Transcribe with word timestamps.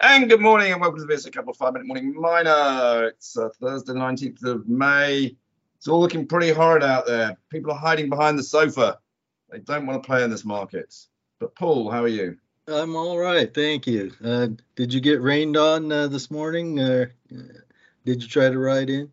And 0.00 0.28
good 0.28 0.40
morning 0.40 0.70
and 0.70 0.80
welcome 0.80 1.00
to 1.00 1.06
this 1.06 1.26
a 1.26 1.30
couple 1.30 1.50
of 1.50 1.56
five 1.56 1.72
minute 1.72 1.88
morning 1.88 2.14
miner. 2.14 3.08
It's 3.08 3.36
uh, 3.36 3.48
Thursday, 3.60 3.94
the 3.94 3.98
19th 3.98 4.44
of 4.44 4.68
May. 4.68 5.34
It's 5.76 5.88
all 5.88 5.98
looking 5.98 6.24
pretty 6.24 6.50
horrid 6.50 6.84
out 6.84 7.04
there. 7.04 7.36
People 7.50 7.72
are 7.72 7.78
hiding 7.78 8.08
behind 8.08 8.38
the 8.38 8.44
sofa. 8.44 9.00
They 9.50 9.58
don't 9.58 9.86
want 9.86 10.00
to 10.00 10.06
play 10.06 10.22
in 10.22 10.30
this 10.30 10.44
market. 10.44 10.94
But 11.40 11.56
Paul, 11.56 11.90
how 11.90 12.04
are 12.04 12.08
you? 12.08 12.36
I'm 12.68 12.94
all 12.94 13.18
right, 13.18 13.52
thank 13.52 13.88
you. 13.88 14.12
Uh, 14.22 14.48
did 14.76 14.92
you 14.92 15.00
get 15.00 15.20
rained 15.20 15.56
on 15.56 15.90
uh, 15.90 16.06
this 16.06 16.30
morning? 16.30 16.78
Uh, 16.78 17.06
did 18.04 18.22
you 18.22 18.28
try 18.28 18.48
to 18.50 18.58
ride 18.58 18.90
in? 18.90 19.10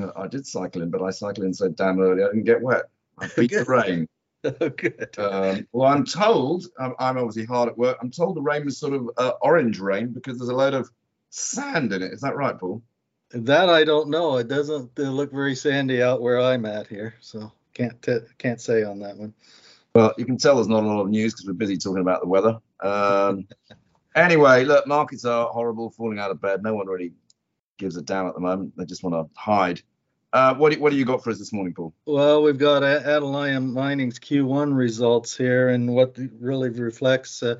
Uh, 0.00 0.10
I 0.16 0.26
did 0.26 0.44
cycle 0.44 0.82
in, 0.82 0.90
but 0.90 1.02
I 1.02 1.10
cycled 1.10 1.46
in 1.46 1.54
so 1.54 1.68
damn 1.68 2.00
early 2.00 2.24
I 2.24 2.26
didn't 2.28 2.44
get 2.44 2.62
wet. 2.62 2.86
I 3.18 3.28
beat 3.36 3.52
the 3.52 3.64
rain. 3.68 4.08
Oh, 4.60 4.68
good. 4.68 5.18
Um, 5.18 5.66
well, 5.72 5.92
I'm 5.92 6.04
told, 6.04 6.66
I'm, 6.78 6.94
I'm 6.98 7.18
obviously 7.18 7.44
hard 7.44 7.68
at 7.68 7.78
work. 7.78 7.98
I'm 8.00 8.10
told 8.10 8.36
the 8.36 8.42
rain 8.42 8.64
was 8.64 8.78
sort 8.78 8.92
of 8.92 9.10
uh, 9.16 9.32
orange 9.42 9.78
rain 9.80 10.12
because 10.12 10.38
there's 10.38 10.50
a 10.50 10.54
load 10.54 10.74
of 10.74 10.88
sand 11.30 11.92
in 11.92 12.02
it. 12.02 12.12
Is 12.12 12.20
that 12.20 12.36
right, 12.36 12.58
Paul? 12.58 12.82
That 13.30 13.68
I 13.68 13.84
don't 13.84 14.08
know. 14.08 14.36
It 14.36 14.48
doesn't 14.48 14.96
look 14.98 15.32
very 15.32 15.56
sandy 15.56 16.02
out 16.02 16.22
where 16.22 16.40
I'm 16.40 16.64
at 16.64 16.86
here, 16.86 17.14
so 17.20 17.52
can't 17.74 18.00
t- 18.00 18.18
can't 18.38 18.60
say 18.60 18.84
on 18.84 19.00
that 19.00 19.16
one. 19.16 19.34
Well, 19.94 20.14
you 20.16 20.24
can 20.24 20.38
tell 20.38 20.56
there's 20.56 20.68
not 20.68 20.84
a 20.84 20.86
lot 20.86 21.00
of 21.00 21.08
news 21.08 21.34
because 21.34 21.46
we're 21.46 21.54
busy 21.54 21.76
talking 21.76 22.02
about 22.02 22.20
the 22.20 22.28
weather. 22.28 22.58
Um, 22.80 23.48
anyway, 24.14 24.64
look, 24.64 24.86
markets 24.86 25.24
are 25.24 25.48
horrible, 25.48 25.90
falling 25.90 26.20
out 26.20 26.30
of 26.30 26.40
bed. 26.40 26.62
No 26.62 26.74
one 26.74 26.86
really 26.86 27.12
gives 27.78 27.96
a 27.96 28.02
damn 28.02 28.28
at 28.28 28.34
the 28.34 28.40
moment. 28.40 28.74
They 28.76 28.84
just 28.84 29.02
want 29.02 29.14
to 29.14 29.40
hide. 29.40 29.82
Uh, 30.32 30.54
what, 30.54 30.72
do, 30.72 30.80
what 30.80 30.90
do 30.90 30.96
you 30.96 31.04
got 31.04 31.22
for 31.22 31.30
us 31.30 31.38
this 31.38 31.52
morning, 31.52 31.72
Paul? 31.72 31.94
Well, 32.04 32.42
we've 32.42 32.58
got 32.58 32.82
A- 32.82 33.20
Mining's 33.60 34.18
Q1 34.18 34.76
results 34.76 35.36
here, 35.36 35.68
and 35.68 35.94
what 35.94 36.18
really 36.40 36.70
reflects 36.70 37.40
uh, 37.42 37.56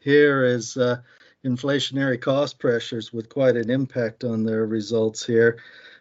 here 0.00 0.44
is 0.44 0.76
uh, 0.76 0.96
inflationary 1.44 2.20
cost 2.20 2.58
pressures 2.58 3.12
with 3.12 3.28
quite 3.28 3.56
an 3.56 3.70
impact 3.70 4.24
on 4.24 4.42
their 4.44 4.66
results 4.66 5.24
here. 5.24 5.58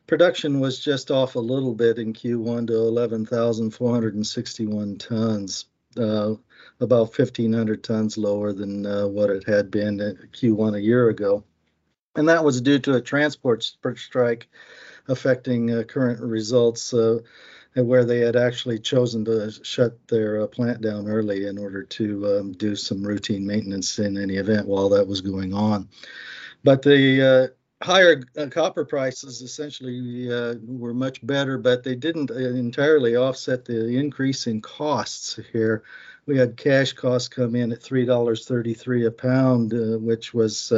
Production 0.08 0.60
was 0.60 0.80
just 0.80 1.12
off 1.12 1.36
a 1.36 1.40
little 1.40 1.76
bit 1.76 2.00
in 2.00 2.14
Q1 2.14 2.68
to 2.68 2.76
11,461 2.76 4.98
tons, 4.98 5.66
uh, 5.98 6.34
about 6.80 7.18
1,500 7.18 7.84
tons 7.84 8.18
lower 8.18 8.54
than 8.54 8.86
uh, 8.86 9.06
what 9.08 9.30
it 9.30 9.46
had 9.46 9.70
been 9.70 10.00
at 10.00 10.16
Q1 10.32 10.76
a 10.76 10.82
year 10.82 11.10
ago. 11.10 11.44
And 12.16 12.30
that 12.30 12.44
was 12.44 12.62
due 12.62 12.80
to 12.80 12.96
a 12.96 13.02
transport 13.02 13.70
strike 13.96 14.48
affecting 15.08 15.72
uh, 15.72 15.84
current 15.84 16.20
results 16.22 16.94
uh, 16.94 17.20
where 17.76 18.06
they 18.06 18.20
had 18.20 18.36
actually 18.36 18.80
chosen 18.80 19.24
to 19.26 19.52
shut 19.64 19.96
their 20.08 20.42
uh, 20.42 20.48
plant 20.48 20.82
down 20.82 21.08
early 21.08 21.46
in 21.46 21.58
order 21.58 21.84
to 21.84 22.40
um, 22.40 22.52
do 22.54 22.76
some 22.76 23.04
routine 23.04 23.46
maintenance 23.46 24.00
in 24.00 24.18
any 24.18 24.38
event 24.38 24.68
while 24.68 24.90
that 24.90 25.08
was 25.08 25.22
going 25.22 25.54
on. 25.54 25.88
But 26.64 26.82
the 26.82 27.52
uh, 27.82 27.86
higher 27.86 28.24
uh, 28.38 28.48
copper 28.48 28.84
prices 28.84 29.42
essentially 29.42 30.34
uh, 30.34 30.56
were 30.66 30.94
much 30.94 31.26
better, 31.26 31.58
but 31.58 31.84
they 31.84 31.96
didn't 31.96 32.32
entirely 32.32 33.16
offset 33.16 33.66
the 33.66 33.98
increase 33.98 34.48
in 34.48 34.62
costs 34.62 35.40
here. 35.54 35.84
We 36.26 36.38
had 36.38 36.58
cash 36.58 36.94
costs 36.94 37.30
come 37.30 37.56
in 37.56 37.72
at 37.72 37.80
$3.33 37.80 39.08
a 39.08 39.12
pound, 39.12 39.72
which 40.04 40.34
was 40.34 40.74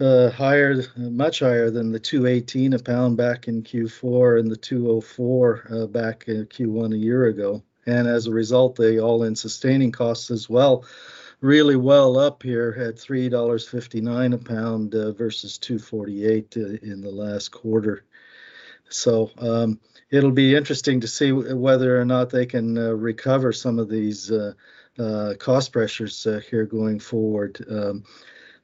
uh, 0.00 0.04
uh, 0.04 0.30
higher, 0.30 0.82
much 0.96 1.40
higher 1.40 1.70
than 1.70 1.92
the 1.92 2.00
218 2.00 2.72
a 2.74 2.78
pound 2.78 3.16
back 3.16 3.48
in 3.48 3.62
Q4 3.62 4.40
and 4.40 4.50
the 4.50 4.56
204 4.56 5.66
uh, 5.70 5.86
back 5.86 6.24
in 6.28 6.46
Q1 6.46 6.94
a 6.94 6.98
year 6.98 7.26
ago. 7.26 7.62
And 7.86 8.06
as 8.06 8.26
a 8.26 8.32
result, 8.32 8.76
the 8.76 8.98
all-in 8.98 9.34
sustaining 9.34 9.92
costs 9.92 10.30
as 10.30 10.48
well, 10.48 10.84
really 11.40 11.76
well 11.76 12.18
up 12.18 12.42
here 12.42 12.76
at 12.78 12.96
$3.59 12.96 14.34
a 14.34 14.38
pound 14.38 14.94
uh, 14.94 15.12
versus 15.12 15.58
248 15.58 16.56
uh, 16.56 16.60
in 16.82 17.00
the 17.00 17.10
last 17.10 17.48
quarter. 17.50 18.04
So 18.88 19.30
um, 19.38 19.80
it'll 20.10 20.32
be 20.32 20.54
interesting 20.54 21.00
to 21.00 21.08
see 21.08 21.32
whether 21.32 22.00
or 22.00 22.04
not 22.04 22.30
they 22.30 22.46
can 22.46 22.76
uh, 22.76 22.90
recover 22.90 23.52
some 23.52 23.78
of 23.78 23.88
these 23.88 24.30
uh, 24.30 24.52
cost 25.38 25.72
pressures 25.72 26.26
here 26.50 26.66
going 26.66 26.98
forward. 26.98 27.64
Um, 27.70 28.04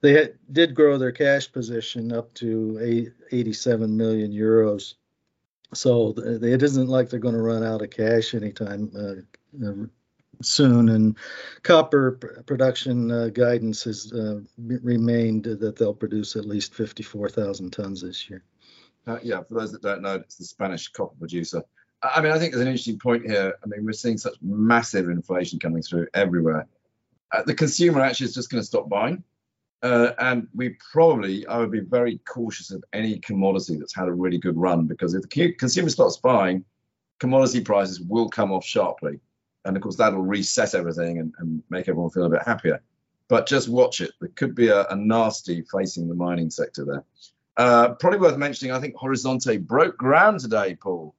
they 0.01 0.13
had, 0.13 0.35
did 0.51 0.75
grow 0.75 0.99
their 0.99 1.13
cash 1.13 1.51
position 1.51 2.13
up 2.13 2.33
to 2.35 2.79
eight, 2.83 3.13
87 3.33 3.97
million 3.97 4.33
euros. 4.33 4.95
So 5.75 6.15
it 6.17 6.63
isn't 6.63 6.89
like 6.89 7.11
they're 7.11 7.19
going 7.21 7.35
to 7.35 7.43
run 7.43 7.65
out 7.65 7.83
of 7.83 7.91
cash 7.91 8.35
anytime 8.35 8.91
uh, 8.97 9.67
uh, 9.67 9.87
soon. 10.43 10.89
And 10.89 11.17
copper 11.63 12.13
production 12.47 13.11
uh, 13.11 13.29
guidance 13.29 13.85
has 13.85 14.13
uh, 14.13 14.41
remained 14.59 15.45
that 15.45 15.77
they'll 15.77 15.95
produce 15.95 16.37
at 16.37 16.47
least 16.47 16.75
54,000 16.75 17.73
tons 17.73 18.03
this 18.03 18.31
year. 18.31 18.45
Uh, 19.07 19.19
yeah, 19.23 19.43
for 19.43 19.55
those 19.55 19.73
that 19.73 19.83
don't 19.83 20.03
know, 20.03 20.17
it's 20.17 20.37
the 20.37 20.45
Spanish 20.45 20.89
copper 20.89 21.15
producer. 21.19 21.63
I 22.03 22.21
mean, 22.21 22.33
I 22.33 22.39
think 22.39 22.53
there's 22.53 22.63
an 22.63 22.69
interesting 22.69 22.99
point 22.99 23.25
here. 23.25 23.55
I 23.63 23.67
mean, 23.67 23.85
we're 23.85 23.93
seeing 23.93 24.19
such 24.19 24.37
massive 24.43 25.09
inflation 25.09 25.59
coming 25.59 25.83
through 25.83 26.09
everywhere. 26.13 26.67
Uh, 27.33 27.43
the 27.43 27.55
consumer 27.55 28.01
actually 28.01 28.27
is 28.27 28.35
just 28.35 28.51
going 28.51 28.63
to 28.63 28.67
stop 28.67 28.89
buying. 28.89 29.25
Uh, 29.87 30.13
and 30.19 30.49
we 30.53 30.71
probably, 30.93 31.47
I 31.47 31.59
would 31.59 31.71
be 31.71 31.79
very 31.79 32.19
cautious 32.27 32.73
of 32.73 32.83
any 32.93 33.21
commodity 33.21 33.77
that's 33.77 33.95
had 33.95 34.09
a 34.09 34.13
really 34.13 34.39
good 34.39 34.57
run 34.57 34.87
because 34.87 35.15
if 35.15 35.23
the 35.23 35.53
consumer 35.53 35.91
starts 35.91 36.17
buying, 36.17 36.65
commodity 37.21 37.61
prices 37.61 38.01
will 38.01 38.29
come 38.29 38.51
off 38.51 38.65
sharply. 38.65 39.21
And 39.65 39.77
of 39.77 39.83
course, 39.85 39.95
that'll 39.95 40.23
reset 40.23 40.75
everything 40.75 41.21
and, 41.21 41.33
and 41.39 41.63
make 41.71 41.89
everyone 41.89 42.11
feel 42.11 42.25
a 42.25 42.31
bit 42.31 42.43
happier. 42.43 42.83
But 43.29 43.47
just 43.47 43.69
watch 43.69 44.01
it. 44.01 44.11
There 44.21 44.31
could 44.35 44.57
be 44.57 44.69
a, 44.69 44.87
a 44.87 44.97
nasty 44.97 45.63
facing 45.63 46.09
the 46.09 46.17
mining 46.17 46.51
sector 46.51 46.85
there. 46.85 47.05
Uh, 47.57 47.95
probably 47.95 48.19
worth 48.19 48.37
mentioning, 48.39 48.75
I 48.75 48.81
think 48.81 48.97
Horizonte 48.97 49.65
broke 49.65 49.97
ground 49.97 50.41
today, 50.41 50.75
Paul. 50.75 51.15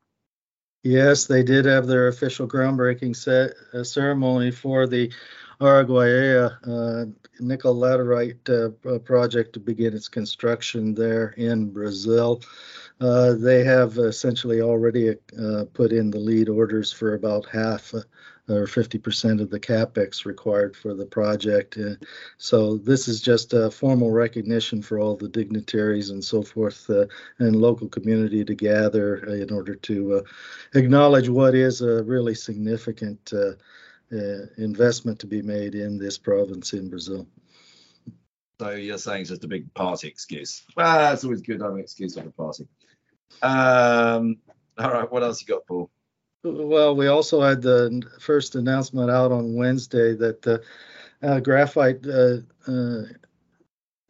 Yes, 0.84 1.26
they 1.26 1.42
did 1.42 1.64
have 1.64 1.88
their 1.88 2.10
official 2.10 2.50
groundbreaking 2.50 3.16
set, 3.16 3.52
uh, 3.74 3.86
ceremony 3.86 4.52
for 4.52 4.88
the 4.88 5.14
Araguaia 5.60 6.56
uh, 6.68 7.06
nickel 7.40 7.76
laterite 7.76 8.48
uh, 8.50 9.00
project 9.00 9.54
to 9.54 9.60
begin 9.60 9.96
its 9.96 10.08
construction 10.08 10.94
there 10.94 11.30
in 11.30 11.72
Brazil. 11.72 12.42
Uh, 13.02 13.34
they 13.34 13.64
have 13.64 13.98
essentially 13.98 14.62
already 14.62 15.10
uh, 15.12 15.66
put 15.74 15.92
in 15.92 16.12
the 16.12 16.20
lead 16.20 16.48
orders 16.48 16.92
for 16.92 17.16
about 17.16 17.48
half 17.48 17.94
uh, 17.96 18.02
or 18.50 18.66
50% 18.66 19.42
of 19.42 19.50
the 19.50 19.60
capex 19.60 20.26
required 20.26 20.76
for 20.76 20.94
the 20.94 21.06
project. 21.06 21.78
Uh, 21.78 21.96
so 22.38 22.78
this 22.78 23.08
is 23.08 23.20
just 23.20 23.54
a 23.54 23.72
formal 23.72 24.12
recognition 24.12 24.82
for 24.82 25.00
all 25.00 25.16
the 25.16 25.28
dignitaries 25.28 26.12
and 26.12 26.24
so 26.24 26.44
forth 26.44 26.90
and 27.40 27.56
local 27.56 27.90
community 27.90 28.46
to 28.46 28.56
gather 28.56 29.18
in 29.36 29.52
order 29.52 29.74
to 29.74 30.24
acknowledge 30.76 31.30
what 31.30 31.56
is 31.56 31.82
a 31.82 32.04
really 32.04 32.36
significant 32.36 33.34
uh, 33.34 33.52
investment 34.12 35.20
to 35.20 35.28
be 35.28 35.42
made 35.42 35.76
in 35.76 35.98
this 35.98 36.18
province 36.18 36.74
in 36.74 36.90
Brazil. 36.90 37.28
So 38.60 38.72
you're 38.72 38.98
saying 38.98 39.22
it's 39.22 39.30
just 39.30 39.44
a 39.44 39.48
big 39.48 39.72
party 39.74 40.08
excuse? 40.08 40.64
Well, 40.76 41.14
it's 41.14 41.24
always 41.24 41.42
good 41.42 41.60
to 41.60 41.66
have 41.66 41.74
an 41.74 41.80
excuse 41.80 42.16
for 42.16 42.22
a 42.22 42.32
party. 42.32 42.68
Um, 43.42 44.38
all 44.78 44.92
right, 44.92 45.12
what 45.12 45.24
else 45.24 45.42
you 45.42 45.48
got, 45.48 45.68
Paul? 45.68 45.92
Well, 46.44 46.96
we 46.96 47.08
also 47.08 47.42
had 47.42 47.62
the 47.62 48.02
first 48.20 48.56
announcement 48.56 49.12
out 49.12 49.32
on 49.32 49.56
Wednesday 49.56 50.16
that 50.16 50.42
the 50.42 50.64
uh, 51.22 51.40
graphite 51.40 52.06
uh, 52.08 52.38
uh, 52.68 53.04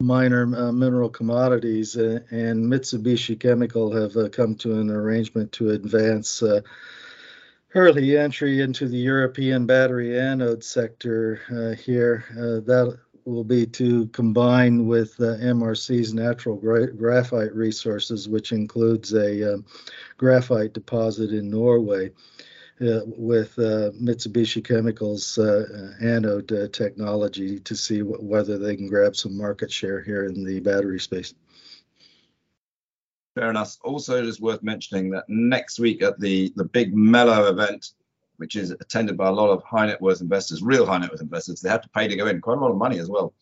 miner 0.00 0.42
uh, 0.56 0.72
mineral 0.72 1.08
commodities 1.08 1.96
uh, 1.96 2.20
and 2.30 2.64
Mitsubishi 2.64 3.38
Chemical 3.38 3.92
have 3.92 4.16
uh, 4.16 4.28
come 4.28 4.54
to 4.56 4.80
an 4.80 4.90
arrangement 4.90 5.52
to 5.52 5.70
advance 5.70 6.42
early 7.74 8.16
entry 8.16 8.60
into 8.60 8.88
the 8.88 8.96
European 8.96 9.66
battery 9.66 10.18
anode 10.18 10.64
sector 10.64 11.40
uh, 11.50 11.80
here. 11.80 12.24
Uh, 12.32 12.64
that 12.66 12.98
will 13.24 13.44
be 13.44 13.66
to 13.66 14.06
combine 14.08 14.86
with 14.86 15.14
uh, 15.20 15.36
MRC's 15.36 16.14
natural 16.14 16.56
gra- 16.56 16.92
graphite 16.92 17.54
resources, 17.54 18.28
which 18.28 18.52
includes 18.52 19.12
a 19.12 19.54
um, 19.54 19.66
graphite 20.16 20.72
deposit 20.72 21.32
in 21.32 21.50
Norway. 21.50 22.10
Uh, 22.80 23.00
with 23.16 23.58
uh, 23.58 23.90
Mitsubishi 24.00 24.62
Chemicals 24.62 25.36
uh, 25.36 25.94
anode 26.00 26.72
technology 26.72 27.58
to 27.58 27.74
see 27.74 27.98
w- 27.98 28.22
whether 28.22 28.56
they 28.56 28.76
can 28.76 28.86
grab 28.86 29.16
some 29.16 29.36
market 29.36 29.68
share 29.72 30.00
here 30.00 30.26
in 30.26 30.44
the 30.44 30.60
battery 30.60 31.00
space. 31.00 31.34
Fair 33.38 33.50
enough. 33.50 33.76
Also, 33.84 34.18
it 34.18 34.26
is 34.26 34.40
worth 34.40 34.64
mentioning 34.64 35.10
that 35.10 35.22
next 35.28 35.78
week 35.78 36.02
at 36.02 36.18
the 36.18 36.52
the 36.56 36.64
big 36.64 36.92
Mello 36.92 37.48
event, 37.48 37.92
which 38.38 38.56
is 38.56 38.72
attended 38.72 39.16
by 39.16 39.28
a 39.28 39.32
lot 39.32 39.48
of 39.48 39.62
high 39.62 39.86
net 39.86 40.02
worth 40.02 40.20
investors, 40.20 40.60
real 40.60 40.84
high 40.84 40.98
net 40.98 41.12
worth 41.12 41.20
investors, 41.20 41.60
they 41.60 41.68
have 41.68 41.82
to 41.82 41.88
pay 41.90 42.08
to 42.08 42.16
go 42.16 42.26
in, 42.26 42.40
quite 42.40 42.58
a 42.58 42.60
lot 42.60 42.72
of 42.72 42.76
money 42.76 42.98
as 42.98 43.08
well. 43.08 43.32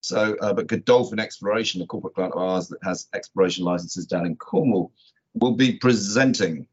So, 0.00 0.36
uh, 0.40 0.52
but 0.52 0.68
Godolphin 0.68 1.18
Exploration, 1.18 1.82
a 1.82 1.86
corporate 1.86 2.14
client 2.14 2.34
of 2.34 2.40
ours 2.40 2.68
that 2.68 2.78
has 2.84 3.08
exploration 3.14 3.64
licenses 3.64 4.06
down 4.06 4.26
in 4.26 4.36
Cornwall, 4.36 4.92
will 5.34 5.56
be 5.56 5.72
presenting. 5.72 6.68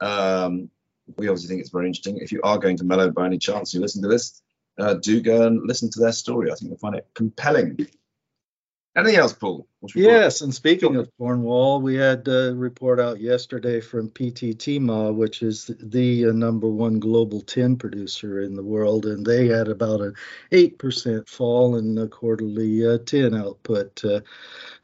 Um, 0.00 0.70
we 1.18 1.28
obviously 1.28 1.48
think 1.48 1.60
it's 1.60 1.68
very 1.68 1.86
interesting. 1.86 2.16
If 2.16 2.32
you 2.32 2.40
are 2.44 2.56
going 2.56 2.78
to 2.78 2.84
Mello 2.84 3.10
by 3.10 3.26
any 3.26 3.36
chance, 3.36 3.74
you 3.74 3.80
listen 3.80 4.00
to 4.00 4.08
this, 4.08 4.40
uh, 4.78 4.94
do 4.94 5.20
go 5.20 5.46
and 5.48 5.66
listen 5.66 5.90
to 5.90 6.00
their 6.00 6.12
story. 6.12 6.50
I 6.50 6.54
think 6.54 6.70
you'll 6.70 6.78
find 6.78 6.94
it 6.94 7.08
compelling. 7.12 7.86
Anything 8.96 9.18
else, 9.18 9.34
Paul? 9.34 9.68
Yes, 9.94 10.40
and 10.40 10.54
speaking 10.54 10.96
of 10.96 11.10
Cornwall, 11.18 11.82
we 11.82 11.96
had 11.96 12.26
a 12.28 12.54
report 12.56 12.98
out 12.98 13.20
yesterday 13.20 13.78
from 13.78 14.08
PT 14.08 14.56
Timah, 14.56 15.14
which 15.14 15.42
is 15.42 15.70
the 15.78 16.26
uh, 16.26 16.32
number 16.32 16.68
one 16.68 16.98
global 16.98 17.42
tin 17.42 17.76
producer 17.76 18.40
in 18.40 18.56
the 18.56 18.62
world, 18.62 19.04
and 19.04 19.24
they 19.24 19.48
had 19.48 19.68
about 19.68 20.00
an 20.00 20.14
8% 20.50 21.28
fall 21.28 21.76
in 21.76 21.94
the 21.94 22.08
quarterly 22.08 22.86
uh, 22.86 22.96
tin 23.04 23.34
output 23.34 24.02
uh, 24.02 24.20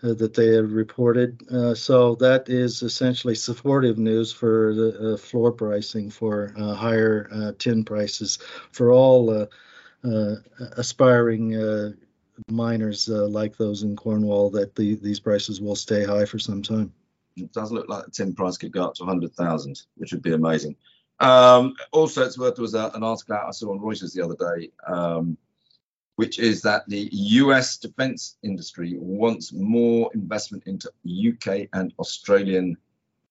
uh, 0.02 0.12
that 0.12 0.34
they 0.34 0.48
had 0.48 0.70
reported. 0.70 1.40
Uh, 1.50 1.74
so 1.74 2.14
that 2.16 2.50
is 2.50 2.82
essentially 2.82 3.34
supportive 3.34 3.96
news 3.96 4.30
for 4.30 4.74
the 4.74 5.16
floor 5.16 5.52
pricing 5.52 6.10
for 6.10 6.52
higher 6.76 7.54
tin 7.58 7.82
prices 7.82 8.38
for 8.72 8.92
all 8.92 9.48
aspiring 10.76 11.94
miners 12.48 13.08
uh, 13.08 13.26
like 13.26 13.56
those 13.56 13.82
in 13.82 13.96
Cornwall 13.96 14.50
that 14.50 14.74
the, 14.74 14.96
these 14.96 15.20
prices 15.20 15.60
will 15.60 15.76
stay 15.76 16.04
high 16.04 16.24
for 16.24 16.38
some 16.38 16.62
time. 16.62 16.92
It 17.36 17.52
does 17.52 17.72
look 17.72 17.88
like 17.88 18.04
the 18.04 18.10
tin 18.10 18.34
price 18.34 18.58
could 18.58 18.72
go 18.72 18.84
up 18.84 18.94
to 18.94 19.04
100,000, 19.04 19.82
which 19.96 20.12
would 20.12 20.22
be 20.22 20.32
amazing. 20.32 20.76
Um, 21.20 21.74
also, 21.92 22.24
it's 22.24 22.38
worth 22.38 22.56
there 22.56 22.62
was 22.62 22.74
a, 22.74 22.90
an 22.94 23.02
article 23.02 23.36
I 23.36 23.50
saw 23.52 23.70
on 23.70 23.78
Reuters 23.78 24.12
the 24.12 24.22
other 24.22 24.34
day, 24.34 24.70
um, 24.86 25.36
which 26.16 26.38
is 26.38 26.62
that 26.62 26.82
the 26.88 27.08
US 27.12 27.78
defense 27.78 28.36
industry 28.42 28.96
wants 28.98 29.52
more 29.52 30.10
investment 30.14 30.64
into 30.66 30.90
UK 31.06 31.68
and 31.72 31.94
Australian 31.98 32.76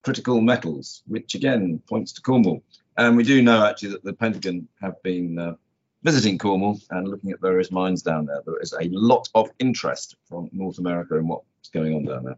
critical 0.03 0.41
metals, 0.41 1.03
which 1.07 1.35
again 1.35 1.81
points 1.87 2.13
to 2.13 2.21
Cornwall. 2.21 2.63
And 2.97 3.15
we 3.15 3.23
do 3.23 3.41
know 3.41 3.65
actually 3.65 3.91
that 3.91 4.03
the 4.03 4.13
Pentagon 4.13 4.67
have 4.81 5.01
been 5.03 5.37
uh, 5.37 5.55
visiting 6.03 6.37
Cornwall 6.37 6.79
and 6.89 7.07
looking 7.07 7.31
at 7.31 7.41
various 7.41 7.71
mines 7.71 8.01
down 8.01 8.25
there. 8.25 8.41
There 8.45 8.59
is 8.59 8.73
a 8.73 8.89
lot 8.89 9.29
of 9.35 9.49
interest 9.59 10.15
from 10.25 10.49
North 10.51 10.79
America 10.79 11.15
in 11.17 11.27
what's 11.27 11.69
going 11.73 11.95
on 11.95 12.05
down 12.05 12.23
there. 12.23 12.37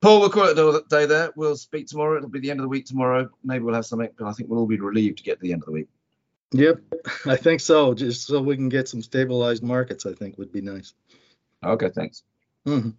Paul, 0.00 0.20
we'll 0.20 0.30
call 0.30 0.48
it 0.48 0.58
a 0.58 0.84
day 0.90 1.06
there. 1.06 1.32
We'll 1.34 1.56
speak 1.56 1.86
tomorrow. 1.86 2.18
It'll 2.18 2.28
be 2.28 2.40
the 2.40 2.50
end 2.50 2.60
of 2.60 2.64
the 2.64 2.68
week 2.68 2.84
tomorrow. 2.84 3.30
Maybe 3.42 3.64
we'll 3.64 3.74
have 3.74 3.86
something, 3.86 4.10
but 4.18 4.26
I 4.26 4.32
think 4.32 4.50
we'll 4.50 4.58
all 4.58 4.66
be 4.66 4.78
relieved 4.78 5.18
to 5.18 5.24
get 5.24 5.36
to 5.36 5.42
the 5.42 5.52
end 5.52 5.62
of 5.62 5.66
the 5.66 5.72
week. 5.72 5.88
Yep, 6.52 6.80
I 7.26 7.36
think 7.36 7.60
so. 7.60 7.94
Just 7.94 8.26
so 8.26 8.40
we 8.40 8.54
can 8.54 8.68
get 8.68 8.88
some 8.88 9.02
stabilized 9.02 9.62
markets, 9.62 10.06
I 10.06 10.12
think 10.12 10.36
would 10.38 10.52
be 10.52 10.60
nice. 10.60 10.94
Okay, 11.64 11.88
thanks. 11.88 12.22
Mm-hmm. 12.66 12.90